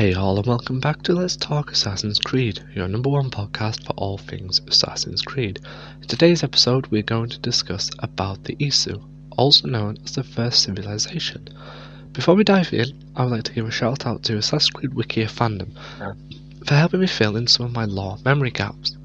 [0.00, 3.92] Hey all and welcome back to Let's Talk Assassin's Creed, your number one podcast for
[3.98, 5.60] all things Assassin's Creed.
[6.00, 8.98] In today's episode we're going to discuss about the Isu,
[9.36, 11.46] also known as the first civilization.
[12.14, 14.94] Before we dive in, I would like to give a shout out to Assassin's Creed
[14.94, 15.76] Wiki fandom
[16.64, 18.96] for helping me fill in some of my lore memory gaps.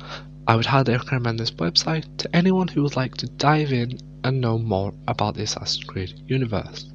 [0.47, 4.39] I would highly recommend this website to anyone who would like to dive in and
[4.39, 6.89] know more about the Assassin's Creed universe.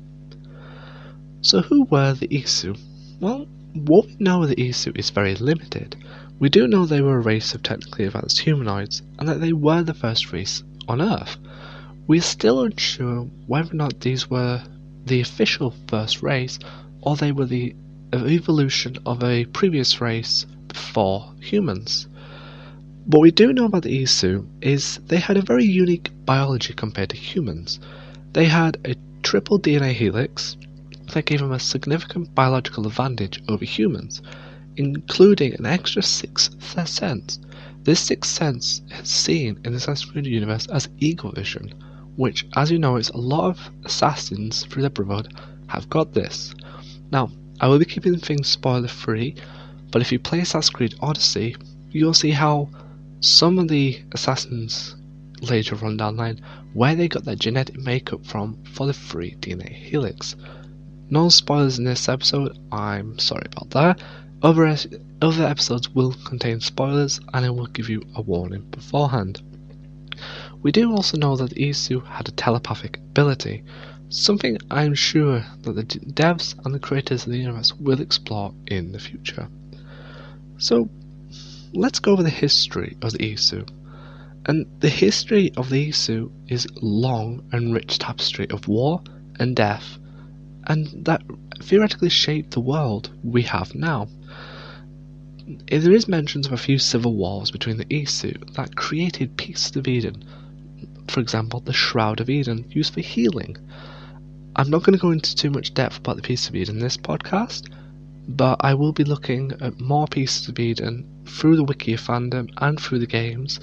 [1.42, 2.80] So who were the Isu?
[3.20, 5.96] Well, what we know of the Isu is very limited.
[6.38, 9.82] We do know they were a race of technically advanced humanoids, and that they were
[9.82, 11.36] the first race on Earth.
[12.06, 14.62] We are still unsure whether or not these were
[15.06, 16.58] the official first race,
[17.00, 17.74] or they were the
[18.12, 22.08] evolution of a previous race before humans.
[23.06, 27.10] What we do know about the Isu is they had a very unique biology compared
[27.10, 27.78] to humans.
[28.32, 30.56] They had a triple DNA helix,
[31.12, 34.22] that gave him a significant biological advantage over humans,
[34.76, 37.38] including an extra sixth sense.
[37.82, 41.74] This sixth sense is seen in the Assassin's Creed universe as Eagle Vision,
[42.16, 45.34] which, as you know, is a lot of assassins through the Brotherhood
[45.68, 46.54] have got this.
[47.10, 47.30] Now,
[47.60, 49.34] I will be keeping things spoiler free,
[49.90, 51.56] but if you play Assassin's Creed Odyssey,
[51.90, 52.68] you'll see how
[53.20, 54.96] some of the assassins
[55.42, 56.40] later on down the line
[56.72, 60.36] where they got their genetic makeup from for the free DNA helix.
[61.12, 64.00] No spoilers in this episode, I'm sorry about that.
[64.42, 64.76] Other,
[65.20, 69.42] other episodes will contain spoilers and I will give you a warning beforehand.
[70.62, 73.64] We do also know that Isu had a telepathic ability,
[74.08, 78.92] something I'm sure that the devs and the creators of the universe will explore in
[78.92, 79.48] the future.
[80.58, 80.88] So,
[81.74, 83.68] let's go over the history of the Isu.
[84.46, 89.02] And the history of the Isu is long and rich tapestry of war
[89.40, 89.98] and death
[90.66, 91.22] and that
[91.62, 94.08] theoretically shaped the world we have now.
[95.68, 99.88] There is mentions of a few civil wars between the Isu that created pieces of
[99.88, 100.24] Eden.
[101.08, 103.56] For example, the Shroud of Eden, used for healing.
[104.54, 106.82] I'm not going to go into too much depth about the piece of Eden in
[106.82, 107.68] this podcast,
[108.28, 112.78] but I will be looking at more pieces of Eden through the wiki fandom and
[112.78, 113.58] through the games,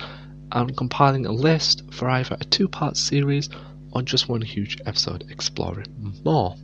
[0.51, 3.49] and compiling a list for either a two part series
[3.91, 5.87] or just one huge episode exploring
[6.25, 6.55] more.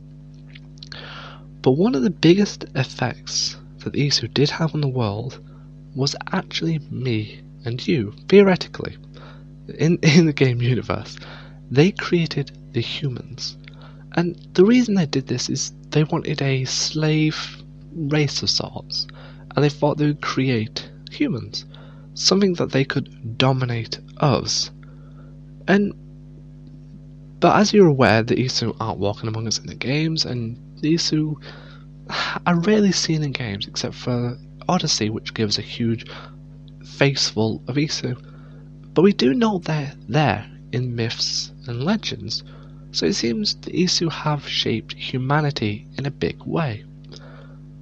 [1.64, 5.40] But one of the biggest effects that the Isu did have on the world
[5.96, 8.98] was actually me and you, theoretically.
[9.78, 11.16] In, in the game universe,
[11.70, 13.56] they created the humans.
[14.12, 17.62] And the reason they did this is they wanted a slave
[17.94, 19.06] race of sorts,
[19.56, 21.64] and they thought they would create humans,
[22.12, 24.70] something that they could dominate us.
[25.66, 25.94] And
[27.40, 30.94] but as you're aware, the Isu aren't walking among us in the games, and the
[30.94, 31.40] Isu
[32.44, 34.36] are rarely seen in games except for
[34.68, 36.04] Odyssey, which gives a huge
[36.84, 38.22] faceful of Isu.
[38.92, 42.44] But we do know they're there in myths and legends,
[42.92, 46.84] so it seems the Isu have shaped humanity in a big way.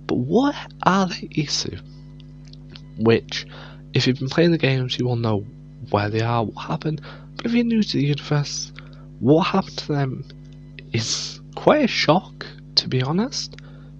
[0.06, 1.80] But what are the Isu?
[2.98, 3.46] Which,
[3.94, 5.44] if you've been playing the games, you will know
[5.90, 7.00] where they are, what happened.
[7.34, 8.70] But if you're new to the universe,
[9.18, 10.24] what happened to them
[10.92, 12.46] is quite a shock,
[12.76, 13.56] to be honest,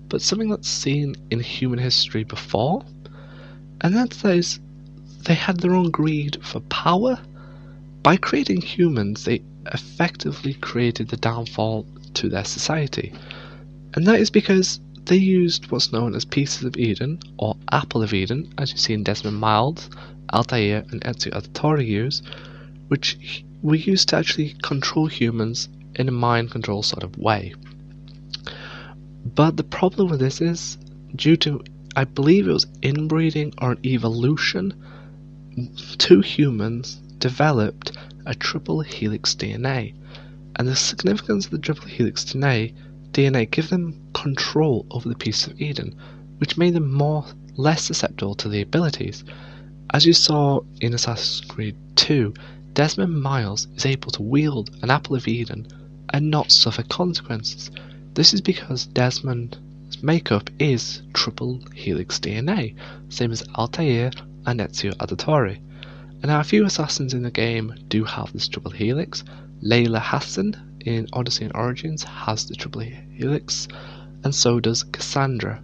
[0.09, 2.85] but something that's seen in human history before.
[3.81, 4.61] And that's those
[5.25, 7.19] they had their own greed for power.
[8.03, 13.13] By creating humans, they effectively created the downfall to their society.
[13.95, 18.15] And that is because they used what's known as Pieces of Eden, or Apple of
[18.15, 19.89] Eden, as you see in Desmond Miles,
[20.33, 22.23] Altair, and Ezio Auditore use,
[22.89, 27.55] which we used to actually control humans in a mind control sort of way.
[29.25, 30.79] But the problem with this is,
[31.15, 31.63] due to,
[31.95, 34.75] I believe it was inbreeding or an evolution,
[35.99, 37.93] two humans developed
[38.27, 39.95] a triple helix DNA.
[40.57, 42.75] And the significance of the triple helix DNA,
[43.13, 45.95] DNA give them control over the piece of Eden,
[46.39, 47.25] which made them more
[47.57, 49.25] less susceptible to the abilities.
[49.91, 52.35] As you saw in Assassin's Creed 2,
[52.73, 55.67] Desmond Miles is able to wield an Apple of Eden
[56.11, 57.71] and not suffer consequences.
[58.15, 62.75] This is because Desmond's makeup is triple helix DNA,
[63.09, 64.11] same as Altair
[64.45, 65.57] and Ezio Auditore.
[65.57, 69.25] And now a few assassins in the game do have this triple helix.
[69.63, 73.67] Layla Hassan in Odyssey and Origins has the triple helix,
[74.25, 75.63] and so does Kassandra.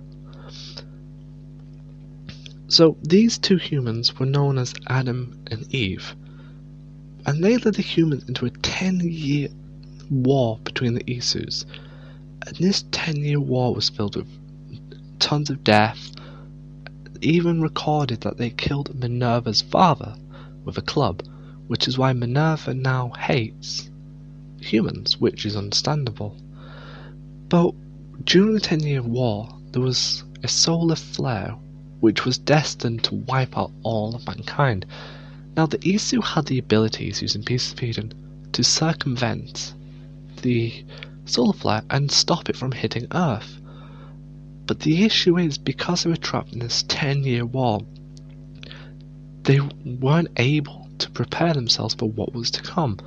[2.68, 6.16] So these two humans were known as Adam and Eve,
[7.26, 9.48] and they led the humans into a 10 year
[10.10, 11.66] war between the Isus.
[12.48, 14.26] And this 10 year war was filled with
[15.18, 16.12] tons of death,
[17.20, 20.14] even recorded that they killed Minerva's father
[20.64, 21.22] with a club,
[21.66, 23.90] which is why Minerva now hates
[24.60, 26.34] humans, which is understandable.
[27.50, 27.74] But
[28.24, 31.54] during the Ten Year War, there was a solar flare
[32.00, 34.86] which was destined to wipe out all of mankind.
[35.54, 38.14] Now, the Isu had the abilities using Pieces of Eden
[38.52, 39.74] to circumvent
[40.40, 40.82] the
[41.28, 43.60] solar flare and stop it from hitting Earth.
[44.66, 47.80] But the issue is because they were trapped in this 10 year war,
[49.44, 52.98] they weren't able to prepare themselves for what was to come.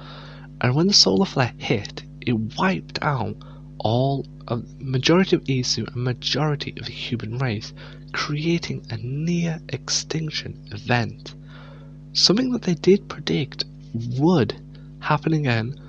[0.59, 3.35] And when the solar flare hit, it wiped out
[3.77, 7.73] all of majority of Isu and majority of the human race,
[8.11, 11.35] creating a near extinction event.
[12.13, 14.55] Something that they did predict would
[14.99, 15.79] happen again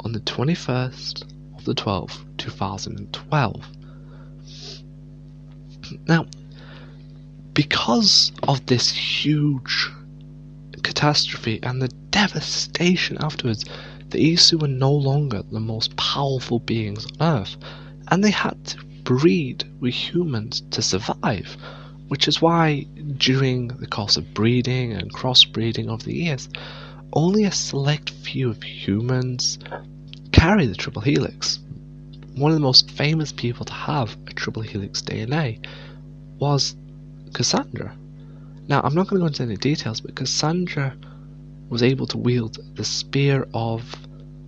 [0.00, 1.28] on the 21st of
[1.64, 3.66] the 12th, 2012.
[6.06, 6.26] Now,
[7.54, 9.90] because of this huge
[10.82, 13.64] catastrophe and the devastation afterwards,
[14.10, 17.56] the Isu were no longer the most powerful beings on Earth,
[18.08, 21.56] and they had to breed with humans to survive,
[22.08, 22.86] which is why
[23.16, 26.48] during the course of breeding and crossbreeding over the years,
[27.12, 29.58] only a select few of humans
[30.40, 31.58] carry the triple helix.
[32.34, 35.62] One of the most famous people to have a triple helix DNA
[36.38, 36.74] was
[37.32, 37.94] Kassandra.
[38.66, 40.96] Now, I'm not going to go into any details, but Kassandra
[41.68, 43.82] was able to wield the spear of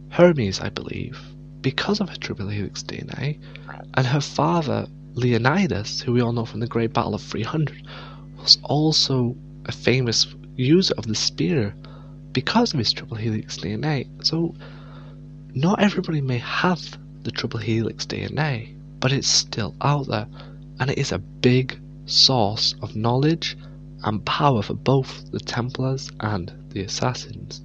[0.08, 1.20] Hermes, I believe,
[1.60, 3.38] because of her triple helix DNA,
[3.92, 7.86] and her father, Leonidas, who we all know from the Great Battle of 300,
[8.40, 9.36] was also
[9.66, 11.74] a famous user of the spear
[12.32, 14.08] because of his triple helix DNA.
[14.24, 14.54] So,
[15.54, 16.80] not everybody may have
[17.22, 20.26] the triple helix DNA, but it's still out there,
[20.80, 23.56] and it is a big source of knowledge
[24.04, 27.62] and power for both the Templars and the Assassins.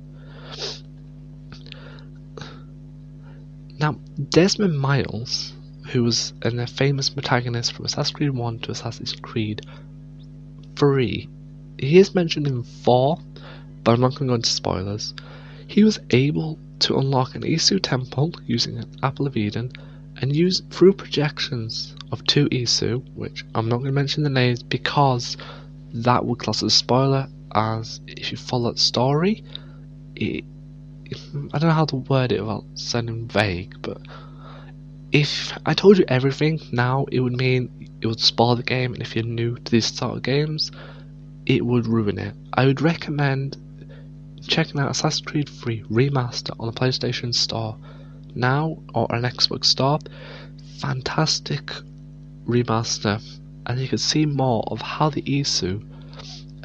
[3.80, 3.94] Now,
[4.30, 5.54] Desmond Miles,
[5.92, 9.66] who was a famous protagonist from Assassin's Creed 1 to Assassin's Creed
[10.76, 11.30] 3,
[11.80, 13.18] he is mentioned in 4,
[13.84, 15.14] but I'm not going to go into spoilers.
[15.68, 19.72] He was able to unlock an Isu temple using an Apple of Eden
[20.22, 24.64] and use through projections of two Isu, which I'm not going to mention the names
[24.64, 25.38] because
[25.94, 27.28] that would class as a spoiler.
[27.54, 29.44] As if you follow the story,
[30.16, 30.44] it,
[31.54, 34.00] I don't know how to word it without sounding vague, but
[35.12, 39.02] if I told you everything now, it would mean it would spoil the game, and
[39.02, 40.72] if you're new to these sort of games,
[41.46, 42.36] it would ruin it.
[42.54, 43.58] I would recommend
[44.48, 47.78] checking out Assassin's Creed 3 Remaster on the PlayStation Store
[48.34, 50.00] now or an Xbox Store.
[50.80, 51.72] Fantastic
[52.48, 53.22] remaster,
[53.66, 55.84] and you can see more of how the Isu,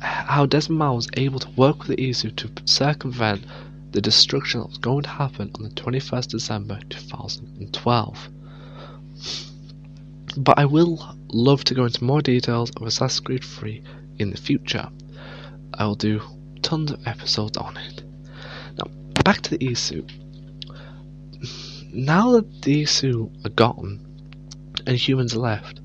[0.00, 3.44] how Desmond was able to work with the Isu to circumvent
[3.92, 8.28] the destruction that was going to happen on the 21st December 2012.
[10.36, 13.82] But I will love to go into more details of Assassin's Creed 3
[14.18, 14.88] in the future.
[15.74, 16.22] I will do
[16.72, 18.02] tons of episodes on it.
[18.78, 18.86] Now,
[19.24, 20.08] back to the Isu.
[21.92, 24.00] Now that the Isu are gone
[24.86, 25.80] and humans are left,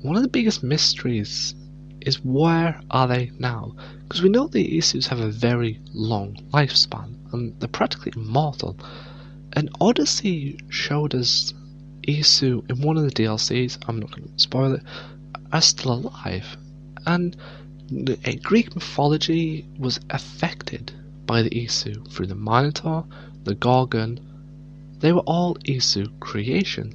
[0.00, 1.54] one of the biggest mysteries
[2.00, 3.76] is where are they now?
[4.02, 8.76] Because we know the Isus have a very long lifespan and they're practically immortal.
[9.52, 11.54] And Odyssey showed us
[12.08, 14.82] Isu in one of the DLCs, I'm not going to spoil it,
[15.52, 16.56] are still alive.
[17.06, 17.36] And
[18.42, 20.92] Greek mythology was affected
[21.26, 23.04] by the Isu through the Minotaur,
[23.44, 24.18] the Gorgon.
[25.00, 26.94] They were all Isu creation,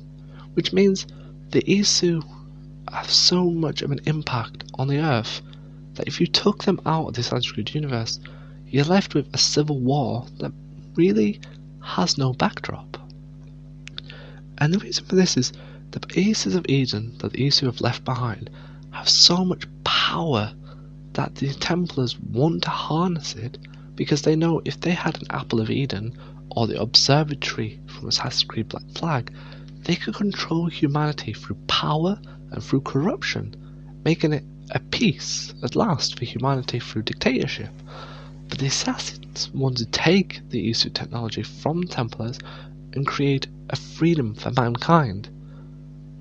[0.55, 1.05] which means
[1.51, 2.23] the Isu
[2.91, 5.41] have so much of an impact on the Earth
[5.93, 8.19] that if you took them out of this Creed universe,
[8.67, 10.51] you're left with a civil war that
[10.95, 11.39] really
[11.79, 12.97] has no backdrop.
[14.57, 15.53] And the reason for this is
[15.91, 18.49] the Pieces of Eden that the Isu have left behind
[18.91, 20.55] have so much power
[21.17, 23.57] that the Templars want to harness it
[23.95, 26.15] because they know if they had an Apple of Eden
[26.51, 29.33] or the Observatory from Assassin's Creed Black Flag,
[29.81, 32.19] they could control humanity through power
[32.51, 33.55] and through corruption,
[34.05, 37.71] making it a peace at last for humanity through dictatorship.
[38.47, 42.37] But the assassins want to take the Isu technology from Templars
[42.93, 45.29] and create a freedom for mankind.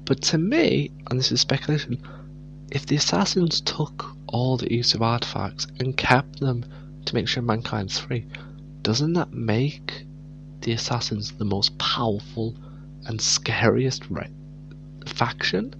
[0.07, 2.03] But to me, and this is speculation,
[2.71, 6.64] if the assassins took all the Isu artifacts and kept them
[7.04, 8.26] to make sure mankind's free,
[8.83, 10.06] doesn't that make
[10.62, 12.54] the assassins the most powerful
[13.06, 14.04] and scariest
[15.06, 15.75] faction?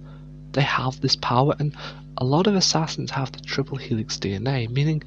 [0.57, 1.75] they have this power, and
[2.17, 5.03] a lot of assassins have the triple helix DNA, meaning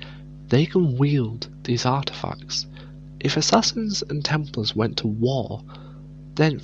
[0.48, 2.66] they can wield these artifacts.
[3.18, 5.64] If assassins and Templars went to war,
[6.36, 6.60] then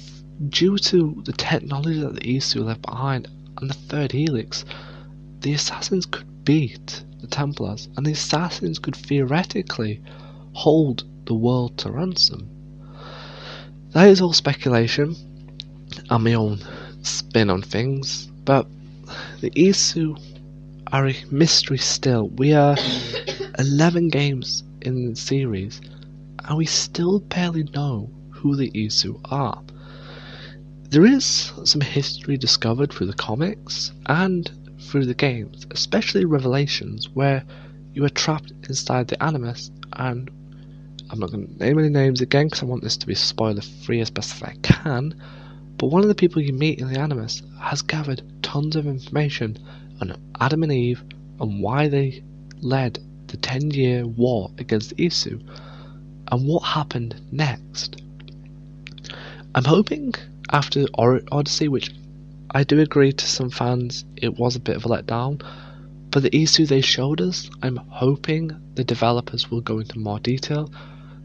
[0.50, 3.26] due to the technology that the Isu left behind
[3.60, 4.64] and the third helix,
[5.40, 10.00] the assassins could beat the Templars, and the assassins could theoretically
[10.52, 12.48] hold the world to ransom.
[13.90, 15.16] That is all speculation
[16.08, 16.60] and my own
[17.02, 18.66] spin on things, but
[19.40, 20.18] the Isu
[20.92, 22.28] are a mystery still.
[22.28, 22.76] We are
[23.58, 25.80] 11 games in the series,
[26.44, 29.62] and we still barely know who the Isu are.
[30.90, 34.48] There is some history discovered through the comics and
[34.86, 37.44] through the games, especially Revelations, where
[37.92, 40.30] you are trapped inside the Animus, and
[41.10, 43.62] I'm not going to name any names again because I want this to be spoiler
[43.62, 45.14] free as best as I can.
[45.78, 49.58] But one of the people you meet in the Animus has gathered tons of information
[50.00, 51.02] on Adam and Eve
[51.40, 52.22] and why they
[52.60, 55.42] led the 10 year war against the Isu
[56.32, 58.02] and what happened next.
[59.54, 60.14] I'm hoping
[60.52, 61.92] after Odyssey, which
[62.56, 65.42] I do agree to some fans, it was a bit of a letdown.
[66.10, 70.72] But the Isu they showed us, I'm hoping the developers will go into more detail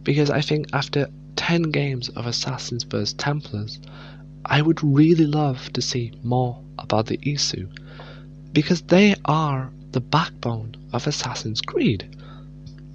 [0.03, 1.07] because I think after
[1.37, 3.79] 10 games of Assassins vs Templars,
[4.43, 7.69] I would really love to see more about the Isu
[8.51, 12.13] because they are the backbone of Assassin's Creed.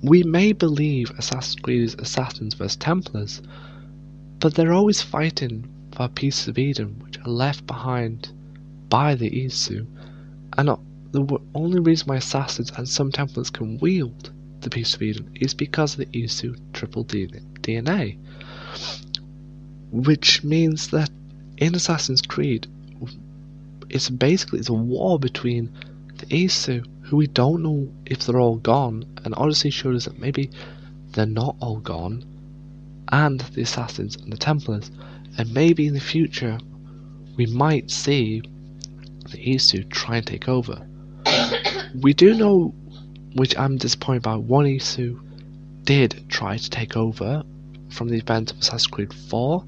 [0.03, 3.41] We may believe Assassin's Creed is Assassins vs Templars,
[4.41, 8.31] but they're always fighting for pieces of Eden which are left behind
[8.91, 9.87] by the Isu,
[10.59, 10.69] and
[11.11, 15.55] the only reason why Assassins and some Templars can wield the piece of Eden is
[15.55, 18.19] because of the Isu triple DNA,
[19.91, 21.11] which means that
[21.57, 22.67] in Assassin's Creed,
[23.89, 25.71] it's basically it's a war between
[26.19, 30.19] the Isu, who we don't know if they're all gone, and Odyssey showed us that
[30.19, 30.51] maybe
[31.13, 32.25] they're not all gone,
[33.09, 34.91] and the Assassins and the Templars,
[35.39, 36.59] and maybe in the future
[37.37, 38.41] we might see
[39.31, 40.87] the Isu try and take over.
[42.01, 42.75] we do know,
[43.35, 45.21] which I'm disappointed by, one Isu
[45.85, 47.43] did try to take over
[47.91, 49.65] from the event of Assassin's Creed 4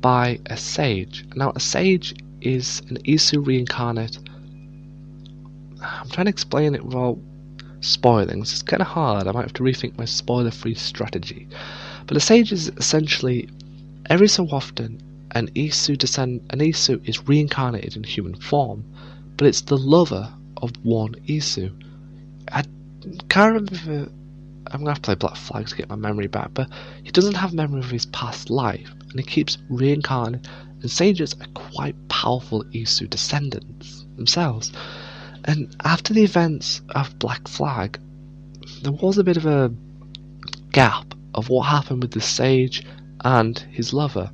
[0.00, 1.24] by a sage.
[1.34, 4.18] Now, a sage is an Isu reincarnate.
[5.80, 7.18] I'm trying to explain it without
[7.80, 8.40] spoiling.
[8.40, 9.26] This is kind of hard.
[9.26, 11.48] I might have to rethink my spoiler-free strategy.
[12.06, 13.48] But a sage is essentially
[14.06, 15.00] every so often
[15.32, 18.84] an Isu descend an Isu is reincarnated in human form,
[19.36, 21.72] but it's the lover of one Isu.
[22.52, 22.62] I
[23.28, 24.10] can't remember.
[24.68, 26.68] I'm gonna have to play Black Flag to get my memory back, but
[27.02, 30.44] he doesn't have memory of his past life, and he keeps reincarnating.
[30.80, 34.70] And sages are quite powerful Isu descendants themselves.
[35.44, 37.98] And after the events of Black Flag,
[38.82, 39.72] there was a bit of a
[40.72, 42.84] gap of what happened with the sage
[43.24, 44.30] and his lover.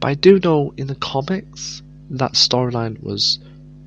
[0.00, 3.38] But I do know in the comics that storyline was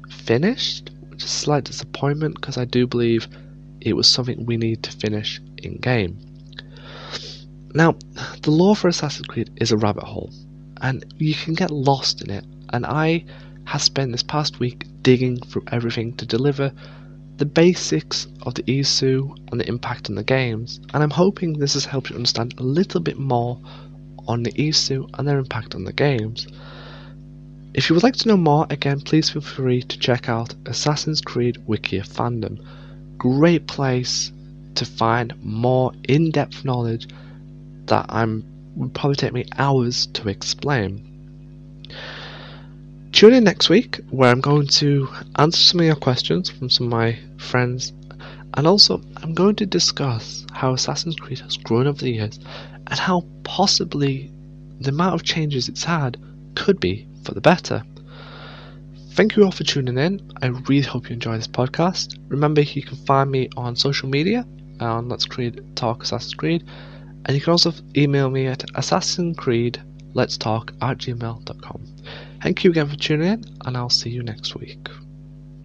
[0.09, 3.27] finished, which is a slight disappointment because I do believe
[3.79, 6.19] it was something we need to finish in game.
[7.73, 7.95] Now,
[8.41, 10.31] the lore for Assassin's Creed is a rabbit hole,
[10.81, 12.45] and you can get lost in it.
[12.69, 13.23] And I
[13.63, 16.73] have spent this past week digging through everything to deliver
[17.37, 21.73] the basics of the Isu and the impact on the games, and I'm hoping this
[21.73, 23.59] has helped you understand a little bit more
[24.27, 26.47] on the Isu and their impact on the games.
[27.73, 31.21] If you would like to know more, again, please feel free to check out Assassin's
[31.21, 32.59] Creed Wikia fandom.
[33.17, 34.31] Great place
[34.75, 37.07] to find more in-depth knowledge
[37.85, 41.07] that I'm would probably take me hours to explain.
[43.11, 46.87] Tune in next week where I'm going to answer some of your questions from some
[46.87, 47.91] of my friends
[48.53, 52.39] and also I'm going to discuss how Assassin's Creed has grown over the years
[52.91, 54.29] and how possibly
[54.79, 56.17] the amount of changes it's had
[56.55, 57.83] could be for the better.
[59.11, 60.31] Thank you all for tuning in.
[60.41, 62.17] I really hope you enjoy this podcast.
[62.29, 64.45] Remember, you can find me on social media
[64.79, 66.63] um, on Let's Creed Talk Assassin's Creed,
[67.25, 69.81] and you can also email me at assassinCreed
[70.13, 71.85] Let's Talk at gmail.com.
[72.41, 74.87] Thank you again for tuning in, and I'll see you next week.